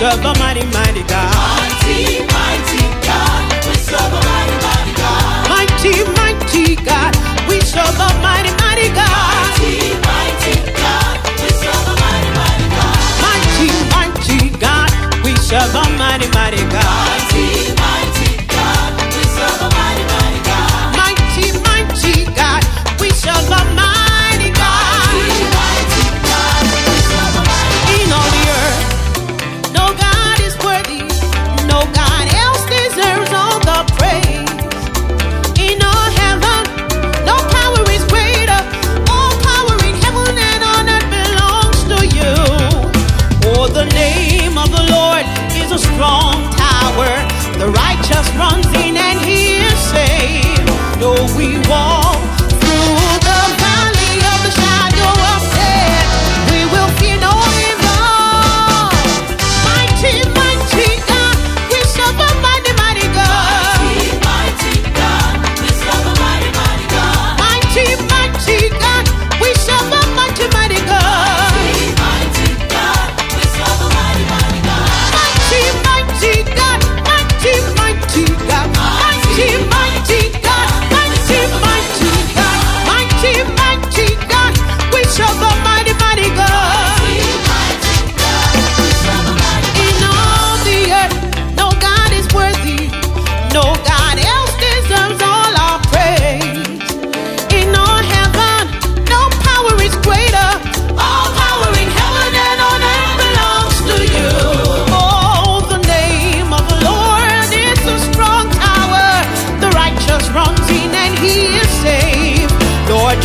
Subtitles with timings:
[0.00, 1.28] serve a mighty, mighty God.
[1.36, 5.48] Mighty, mighty God, we serve a mighty, mighty God.
[5.52, 7.12] Mighty, mighty God,
[7.48, 9.12] we serve a mighty, mighty God.
[9.12, 12.96] Mighty, mighty God, we serve a mighty, mighty God.
[13.24, 14.90] Mighty, mighty God,
[15.24, 16.59] we serve a mighty, mighty
[45.80, 47.12] strong tower.
[47.58, 50.68] The righteous runs in and he is saved.
[51.00, 52.09] Though we walk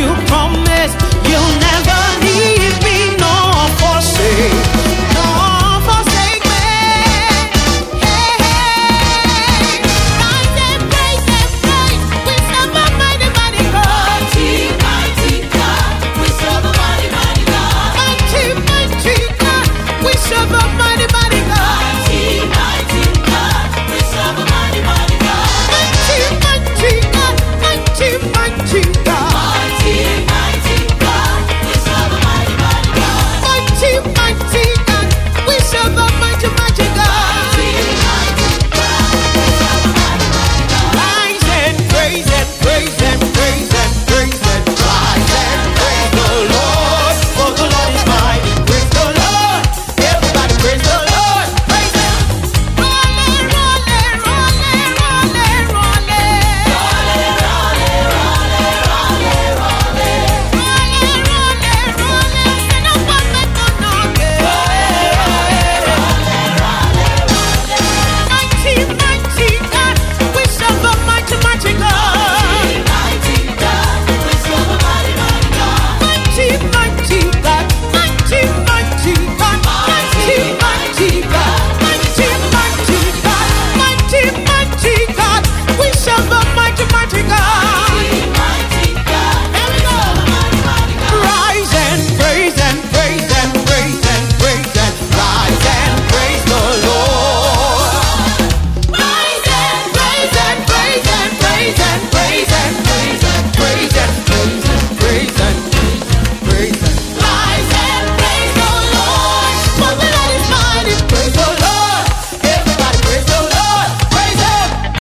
[0.00, 0.39] you